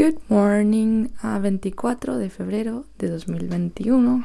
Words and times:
Good 0.00 0.16
morning 0.30 1.08
a 1.20 1.38
24 1.38 2.16
de 2.16 2.30
febrero 2.30 2.86
de 2.96 3.10
2021. 3.10 4.24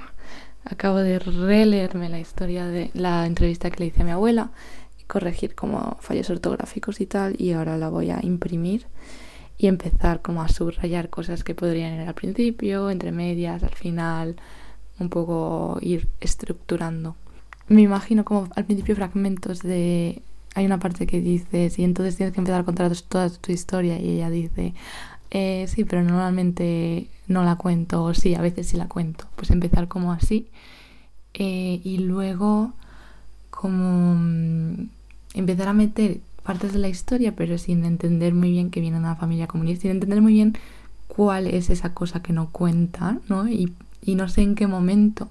Acabo 0.64 1.00
de 1.00 1.20
releerme 1.20 2.08
la 2.08 2.18
historia 2.18 2.66
de 2.66 2.92
la 2.94 3.26
entrevista 3.26 3.70
que 3.70 3.80
le 3.82 3.88
hice 3.88 4.04
a 4.04 4.06
mi 4.06 4.12
abuela 4.12 4.52
corregir 5.08 5.54
como 5.54 5.98
fallos 6.00 6.30
ortográficos 6.30 7.02
y 7.02 7.08
tal 7.08 7.36
y 7.38 7.52
ahora 7.52 7.78
la 7.78 7.90
voy 7.90 8.10
a 8.10 8.22
imprimir 8.24 8.86
y 9.58 9.68
empezar 9.68 10.22
como 10.22 10.42
a 10.42 10.48
subrayar 10.48 11.10
cosas 11.10 11.44
que 11.44 11.56
podrían 11.56 11.96
ir 11.96 12.08
al 12.08 12.14
principio, 12.14 12.90
entre 12.90 13.12
medias, 13.12 13.62
al 13.62 13.76
final, 13.76 14.38
un 14.98 15.10
poco 15.10 15.78
ir 15.82 16.08
estructurando. 16.22 17.18
Me 17.68 17.82
imagino 17.82 18.24
como 18.24 18.48
al 18.56 18.64
principio 18.64 18.96
fragmentos 18.96 19.62
de 19.62 20.22
hay 20.56 20.66
una 20.66 20.80
parte 20.80 21.06
que 21.06 21.20
dices 21.20 21.78
y 21.78 21.84
entonces 21.84 22.16
tienes 22.16 22.34
que 22.34 22.40
empezar 22.40 22.62
a 22.62 22.64
contar 22.64 22.96
toda 23.10 23.30
tu 23.30 23.52
historia 23.52 24.00
y 24.00 24.12
ella 24.12 24.30
dice 24.30 24.74
eh, 25.38 25.68
sí, 25.68 25.84
pero 25.84 26.02
normalmente 26.02 27.10
no 27.28 27.44
la 27.44 27.58
cuento, 27.58 28.06
o 28.06 28.14
sí, 28.14 28.36
a 28.36 28.42
veces 28.42 28.68
sí 28.70 28.78
la 28.78 28.88
cuento. 28.88 29.26
Pues 29.36 29.52
empezar 29.52 29.90
como 29.90 30.14
así 30.14 30.48
eh, 31.34 31.82
y 31.84 31.98
luego 31.98 32.72
como 33.50 34.16
mm, 34.16 34.88
empezar 35.34 35.68
a 35.68 35.74
meter 35.74 36.22
partes 36.44 36.72
de 36.72 36.80
la 36.80 36.88
historia, 36.88 37.36
pero 37.36 37.58
sin 37.58 37.84
entender 37.84 38.34
muy 38.34 38.50
bien 38.50 38.72
que 38.72 38.80
viene 38.80 38.96
una 38.96 39.18
familia 39.18 39.48
comunista, 39.48 39.82
sin 39.82 39.92
entender 39.92 40.22
muy 40.22 40.32
bien 40.32 40.58
cuál 41.10 41.48
es 41.48 41.70
esa 41.70 41.94
cosa 41.94 42.22
que 42.22 42.32
no 42.32 42.50
cuenta, 42.54 43.20
¿no? 43.28 43.50
Y, 43.50 43.74
y 44.02 44.16
no 44.16 44.30
sé 44.30 44.42
en 44.42 44.56
qué 44.56 44.68
momento 44.68 45.28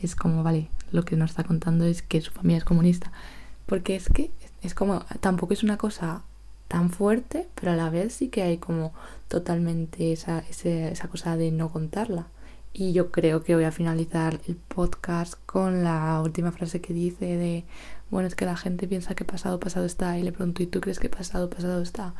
es 0.00 0.14
como, 0.14 0.44
vale, 0.44 0.68
lo 0.92 1.04
que 1.04 1.16
nos 1.16 1.30
está 1.30 1.42
contando 1.42 1.86
es 1.86 2.02
que 2.02 2.20
su 2.20 2.30
familia 2.30 2.58
es 2.58 2.64
comunista. 2.64 3.10
Porque 3.66 3.96
es 3.96 4.08
que 4.08 4.30
es 4.62 4.74
como, 4.74 5.00
tampoco 5.18 5.54
es 5.54 5.64
una 5.64 5.76
cosa 5.76 6.22
tan 6.74 6.90
fuerte, 6.90 7.46
pero 7.54 7.70
a 7.70 7.76
la 7.76 7.88
vez 7.88 8.14
sí 8.14 8.30
que 8.30 8.42
hay 8.42 8.58
como 8.58 8.92
totalmente 9.28 10.10
esa, 10.10 10.42
esa 10.48 11.06
cosa 11.06 11.36
de 11.36 11.52
no 11.52 11.70
contarla. 11.70 12.26
Y 12.72 12.92
yo 12.92 13.12
creo 13.12 13.44
que 13.44 13.54
voy 13.54 13.62
a 13.62 13.70
finalizar 13.70 14.40
el 14.48 14.56
podcast 14.56 15.34
con 15.46 15.84
la 15.84 16.20
última 16.20 16.50
frase 16.50 16.80
que 16.80 16.92
dice 16.92 17.36
de, 17.36 17.64
bueno, 18.10 18.26
es 18.26 18.34
que 18.34 18.44
la 18.44 18.56
gente 18.56 18.88
piensa 18.88 19.14
que 19.14 19.24
pasado, 19.24 19.60
pasado 19.60 19.86
está, 19.86 20.18
y 20.18 20.24
le 20.24 20.32
pregunto, 20.32 20.64
¿y 20.64 20.66
tú 20.66 20.80
crees 20.80 20.98
que 20.98 21.08
pasado, 21.08 21.48
pasado 21.48 21.80
está? 21.80 22.14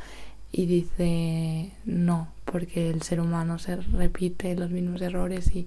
Y 0.53 0.67
dice, 0.67 1.73
no, 1.85 2.29
porque 2.45 2.91
el 2.91 3.03
ser 3.03 3.19
humano 3.21 3.59
se 3.59 3.75
repite 3.75 4.55
los 4.55 4.71
mismos 4.71 5.03
errores 5.03 5.53
y 5.53 5.67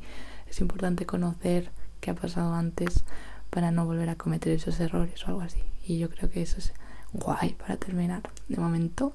es 0.49 0.61
importante 0.61 1.05
conocer 1.05 1.71
qué 1.99 2.11
ha 2.11 2.15
pasado 2.15 2.53
antes 2.53 3.03
para 3.49 3.69
no 3.71 3.85
volver 3.85 4.07
a 4.07 4.15
cometer 4.15 4.53
esos 4.53 4.79
errores 4.79 5.25
o 5.25 5.27
algo 5.27 5.41
así. 5.41 5.59
Y 5.85 5.97
yo 5.97 6.09
creo 6.09 6.29
que 6.29 6.41
eso 6.41 6.59
es 6.59 6.71
guay 7.13 7.53
para 7.53 7.77
terminar. 7.77 8.23
De 8.47 8.57
momento 8.57 9.13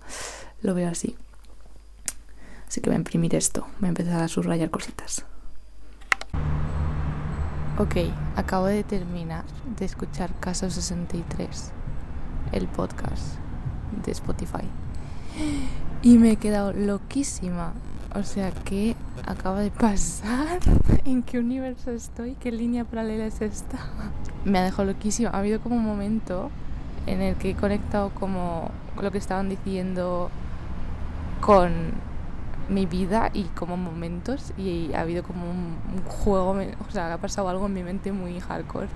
lo 0.62 0.74
veo 0.74 0.88
así. 0.88 1.16
Así 2.66 2.80
que 2.80 2.90
voy 2.90 2.94
a 2.94 2.98
imprimir 2.98 3.34
esto. 3.34 3.66
Voy 3.80 3.86
a 3.86 3.88
empezar 3.88 4.22
a 4.22 4.28
subrayar 4.28 4.70
cositas. 4.70 5.24
Ok, 7.78 7.96
acabo 8.36 8.66
de 8.66 8.84
terminar 8.84 9.44
de 9.78 9.84
escuchar 9.84 10.30
Caso 10.40 10.70
63, 10.70 11.72
el 12.52 12.68
podcast 12.68 13.38
de 14.04 14.12
Spotify. 14.12 14.64
Y 16.02 16.18
me 16.18 16.32
he 16.32 16.36
quedado 16.36 16.72
loquísima. 16.72 17.72
O 18.14 18.22
sea, 18.24 18.50
¿qué 18.64 18.94
acaba 19.26 19.60
de 19.60 19.70
pasar? 19.70 20.60
¿En 21.04 21.22
qué 21.22 21.38
universo 21.38 21.90
estoy? 21.90 22.34
¿Qué 22.34 22.52
línea 22.52 22.84
paralela 22.84 23.26
es 23.26 23.40
esta? 23.40 23.78
Me 24.44 24.58
ha 24.58 24.62
dejado 24.64 24.84
loquísima. 24.84 25.30
Ha 25.30 25.38
habido 25.38 25.60
como 25.60 25.76
un 25.76 25.84
momento 25.84 26.50
en 27.06 27.22
el 27.22 27.36
que 27.36 27.50
he 27.50 27.55
conectado 27.55 28.11
como 28.11 28.70
lo 29.00 29.11
que 29.11 29.17
estaban 29.19 29.48
diciendo 29.48 30.31
con 31.41 31.94
mi 32.69 32.86
vida 32.86 33.31
y 33.33 33.44
como 33.44 33.77
momentos 33.77 34.53
y 34.56 34.92
ha 34.94 35.00
habido 35.00 35.25
como 35.25 35.50
un, 35.50 35.77
juego, 36.06 36.53
o 36.53 36.91
sea, 36.91 37.12
ha 37.12 37.19
pasado 37.19 37.48
algo 37.48 37.67
en 37.67 37.75
mi 37.75 37.83
mente 37.83 38.12
muy 38.12 38.39
hardcore. 38.41 38.87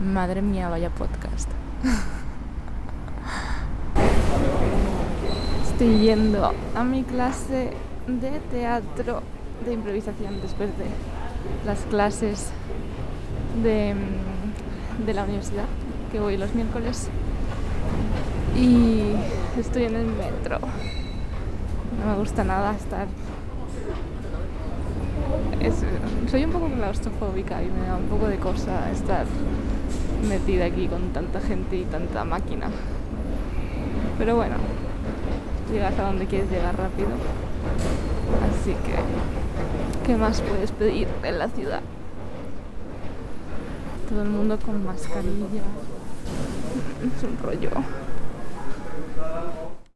Madre 0.00 0.42
mía, 0.42 0.68
vaya 0.68 0.90
podcast. 0.90 1.48
Estoy 5.72 6.00
yendo 6.00 6.52
a 6.74 6.84
mi 6.84 7.02
clase 7.02 7.72
de 8.06 8.40
teatro 8.50 9.22
de 9.64 9.72
improvisación 9.72 10.40
después 10.40 10.70
de 10.78 10.84
las 11.64 11.80
clases 11.86 12.50
de, 13.62 13.94
de 15.04 15.14
la 15.14 15.24
universidad 15.24 15.64
que 16.12 16.20
voy 16.20 16.36
los 16.36 16.54
miércoles 16.54 17.08
y 18.56 19.14
estoy 19.58 19.84
en 19.84 19.96
el 19.96 20.06
metro. 20.06 20.58
No 21.98 22.12
me 22.12 22.18
gusta 22.18 22.44
nada 22.44 22.74
estar... 22.74 23.06
soy 26.30 26.44
un 26.44 26.52
poco 26.52 26.68
claustrofóbica 26.68 27.62
y 27.62 27.66
me 27.66 27.86
da 27.86 27.96
un 27.96 28.06
poco 28.06 28.28
de 28.28 28.36
cosa 28.38 28.90
estar 28.90 29.26
metida 30.28 30.66
aquí 30.66 30.86
con 30.88 31.12
tanta 31.12 31.40
gente 31.40 31.76
y 31.76 31.84
tanta 31.84 32.24
máquina. 32.24 32.68
Pero 34.18 34.36
bueno, 34.36 34.56
llegas 35.72 35.98
a 35.98 36.02
donde 36.02 36.26
quieres 36.26 36.50
llegar 36.50 36.76
rápido. 36.76 37.08
Así 38.48 38.70
que, 38.70 40.06
¿qué 40.06 40.16
más 40.16 40.40
puedes 40.40 40.72
pedir 40.72 41.08
en 41.22 41.38
la 41.38 41.48
ciudad? 41.48 41.80
Todo 44.08 44.22
el 44.22 44.28
mundo 44.28 44.58
con 44.64 44.84
mascarilla. 44.84 45.62
Es 47.02 47.22
un. 47.22 47.36